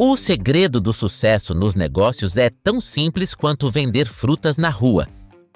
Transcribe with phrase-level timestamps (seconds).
[0.00, 5.08] O segredo do sucesso nos negócios é tão simples quanto vender frutas na rua.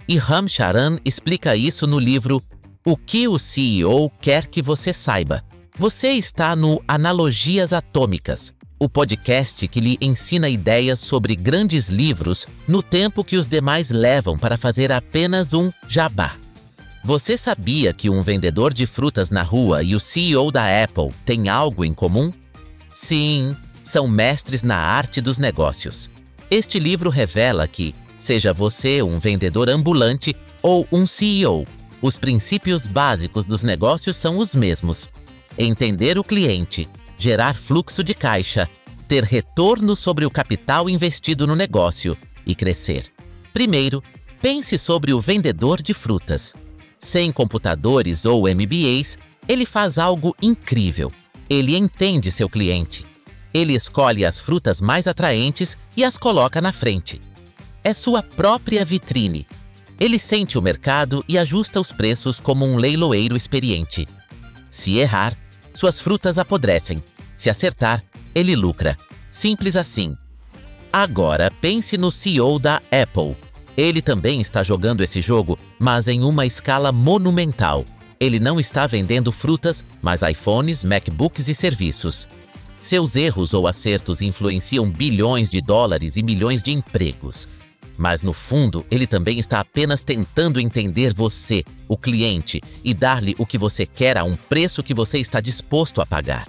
[0.08, 2.42] E Ram Charan explica isso no livro
[2.84, 5.44] O que o CEO quer que você saiba.
[5.78, 12.82] Você está no Analogias Atômicas, o podcast que lhe ensina ideias sobre grandes livros no
[12.82, 16.34] tempo que os demais levam para fazer apenas um jabá.
[17.04, 21.48] Você sabia que um vendedor de frutas na rua e o CEO da Apple têm
[21.48, 22.32] algo em comum?
[22.92, 26.10] Sim, são mestres na arte dos negócios.
[26.50, 31.66] Este livro revela que, seja você um vendedor ambulante ou um CEO,
[32.00, 35.08] os princípios básicos dos negócios são os mesmos:
[35.56, 38.68] entender o cliente, gerar fluxo de caixa,
[39.08, 43.06] ter retorno sobre o capital investido no negócio e crescer.
[43.52, 44.02] Primeiro,
[44.40, 46.54] pense sobre o vendedor de frutas.
[46.98, 51.12] Sem computadores ou MBAs, ele faz algo incrível.
[51.50, 53.11] Ele entende seu cliente
[53.54, 57.20] ele escolhe as frutas mais atraentes e as coloca na frente.
[57.84, 59.46] É sua própria vitrine.
[60.00, 64.08] Ele sente o mercado e ajusta os preços como um leiloeiro experiente.
[64.70, 65.36] Se errar,
[65.74, 67.02] suas frutas apodrecem.
[67.36, 68.02] Se acertar,
[68.34, 68.96] ele lucra.
[69.30, 70.16] Simples assim.
[70.92, 73.36] Agora pense no CEO da Apple.
[73.76, 77.84] Ele também está jogando esse jogo, mas em uma escala monumental.
[78.20, 82.28] Ele não está vendendo frutas, mas iPhones, MacBooks e serviços.
[82.82, 87.46] Seus erros ou acertos influenciam bilhões de dólares e milhões de empregos.
[87.96, 93.46] Mas no fundo, ele também está apenas tentando entender você, o cliente, e dar-lhe o
[93.46, 96.48] que você quer a um preço que você está disposto a pagar.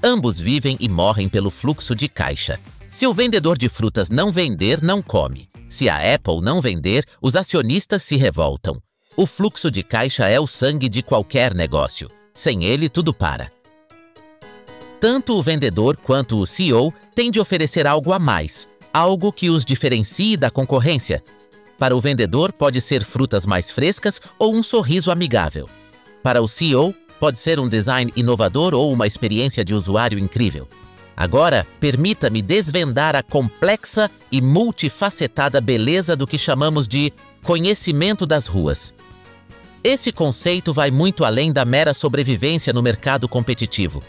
[0.00, 2.60] Ambos vivem e morrem pelo fluxo de caixa.
[2.88, 5.48] Se o vendedor de frutas não vender, não come.
[5.68, 8.80] Se a Apple não vender, os acionistas se revoltam.
[9.16, 12.08] O fluxo de caixa é o sangue de qualquer negócio.
[12.32, 13.50] Sem ele, tudo para.
[14.98, 19.64] Tanto o vendedor quanto o CEO têm de oferecer algo a mais, algo que os
[19.64, 21.22] diferencie da concorrência.
[21.78, 25.68] Para o vendedor, pode ser frutas mais frescas ou um sorriso amigável.
[26.22, 30.66] Para o CEO, pode ser um design inovador ou uma experiência de usuário incrível.
[31.14, 37.12] Agora, permita-me desvendar a complexa e multifacetada beleza do que chamamos de
[37.42, 38.94] conhecimento das ruas.
[39.84, 44.02] Esse conceito vai muito além da mera sobrevivência no mercado competitivo.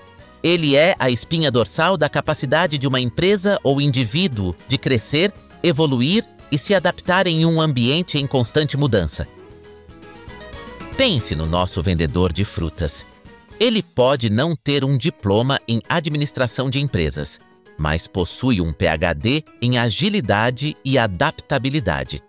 [0.44, 5.34] Ele é a espinha dorsal da capacidade de uma empresa ou indivíduo de crescer,
[5.64, 9.28] evoluir e se adaptar em um ambiente em constante mudança.
[10.96, 13.06] Pense no nosso vendedor de frutas.
[13.60, 17.40] Ele pode não ter um diploma em administração de empresas,
[17.78, 22.22] mas possui um PhD em agilidade e adaptabilidade.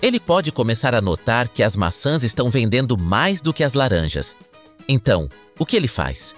[0.00, 4.36] Ele pode começar a notar que as maçãs estão vendendo mais do que as laranjas.
[4.88, 6.34] Então, o que ele faz?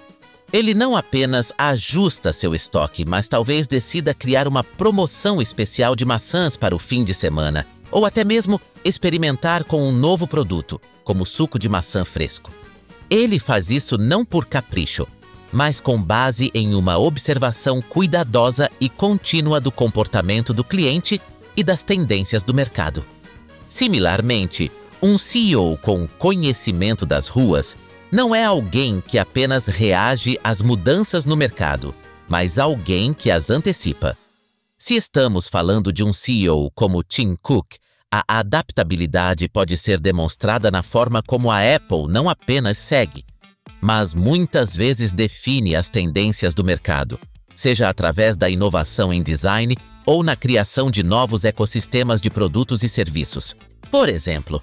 [0.55, 6.57] Ele não apenas ajusta seu estoque, mas talvez decida criar uma promoção especial de maçãs
[6.57, 11.59] para o fim de semana, ou até mesmo experimentar com um novo produto, como suco
[11.59, 12.53] de maçã fresco.
[13.11, 15.09] Ele faz isso não por capricho,
[15.53, 21.21] mas com base em uma observação cuidadosa e contínua do comportamento do cliente
[21.57, 23.05] e das tendências do mercado.
[23.67, 24.71] Similarmente,
[25.03, 27.77] um CEO com conhecimento das ruas
[28.15, 31.93] não é alguém que apenas reage às mudanças no mercado,
[32.29, 34.17] mas alguém que as antecipa.
[34.79, 37.75] Se estamos falando de um CEO como Tim Cook,
[38.09, 43.25] a adaptabilidade pode ser demonstrada na forma como a Apple não apenas segue,
[43.81, 47.19] mas muitas vezes define as tendências do mercado,
[47.53, 49.77] seja através da inovação em design
[50.07, 53.57] ou na criação de novos ecossistemas de produtos e serviços.
[53.91, 54.63] Por exemplo,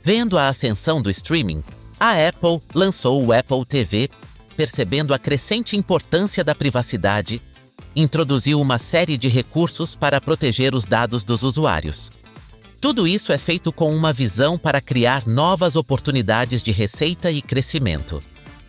[0.00, 1.64] vendo a ascensão do streaming,
[2.04, 4.10] a Apple lançou o Apple TV,
[4.58, 7.40] percebendo a crescente importância da privacidade,
[7.96, 12.12] introduziu uma série de recursos para proteger os dados dos usuários.
[12.78, 18.22] Tudo isso é feito com uma visão para criar novas oportunidades de receita e crescimento.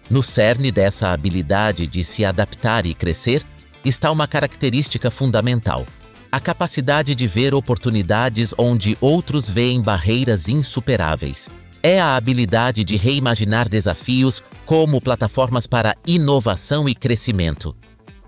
[0.09, 3.45] No cerne dessa habilidade de se adaptar e crescer
[3.83, 5.85] está uma característica fundamental:
[6.31, 11.49] a capacidade de ver oportunidades onde outros veem barreiras insuperáveis
[11.87, 17.75] é a habilidade de reimaginar desafios como plataformas para inovação e crescimento.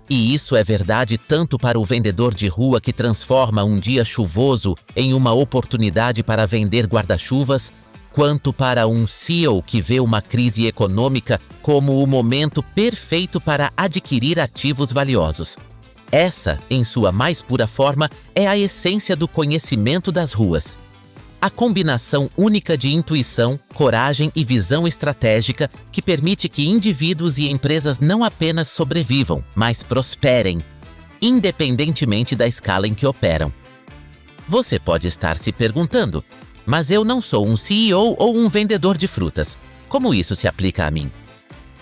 [0.08, 4.76] E isso é verdade tanto para o vendedor de rua que transforma um dia chuvoso
[4.94, 7.72] em uma oportunidade para vender guarda-chuvas,
[8.12, 14.38] quanto para um CEO que vê uma crise econômica como o momento perfeito para adquirir
[14.38, 15.56] ativos valiosos.
[16.12, 20.78] Essa, em sua mais pura forma, é a essência do conhecimento das ruas
[21.40, 28.00] a combinação única de intuição, coragem e visão estratégica que permite que indivíduos e empresas
[28.00, 30.64] não apenas sobrevivam, mas prosperem.
[31.20, 33.52] independentemente da escala em que operam.
[34.46, 36.24] Você pode estar se perguntando,
[36.64, 39.58] mas eu não sou um CEO ou um vendedor de frutas.
[39.88, 41.10] Como isso se aplica a mim?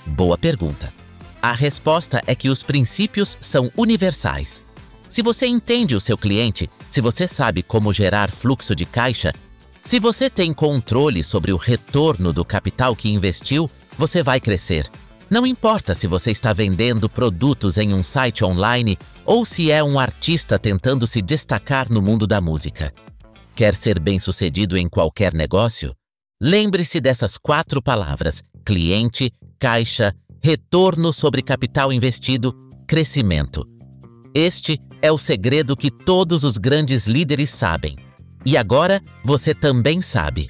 [0.06, 0.90] Boa pergunta.
[1.42, 4.62] A resposta é que os princípios são universais.
[5.06, 9.34] Se você entende o seu cliente, se você sabe como gerar fluxo de caixa,
[9.86, 14.90] se você tem controle sobre o retorno do capital que investiu, você vai crescer.
[15.30, 19.96] Não importa se você está vendendo produtos em um site online ou se é um
[19.96, 22.92] artista tentando se destacar no mundo da música.
[23.54, 25.94] Quer ser bem-sucedido em qualquer negócio?
[26.42, 30.12] Lembre-se dessas quatro palavras: cliente, caixa,
[30.42, 32.52] retorno sobre capital investido,
[32.88, 33.64] crescimento.
[34.34, 38.05] Este é o segredo que todos os grandes líderes sabem.
[38.46, 40.48] E agora você também sabe.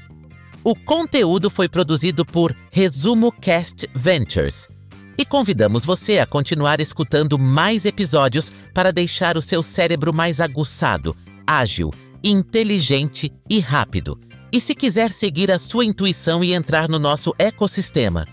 [0.63, 4.69] O conteúdo foi produzido por Resumo Cast Ventures.
[5.17, 11.17] E convidamos você a continuar escutando mais episódios para deixar o seu cérebro mais aguçado,
[11.47, 11.91] ágil,
[12.23, 14.21] inteligente e rápido.
[14.53, 18.27] E se quiser seguir a sua intuição e entrar no nosso ecossistema,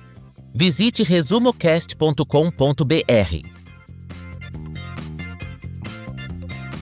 [0.53, 3.52] visite resumocast.com.br.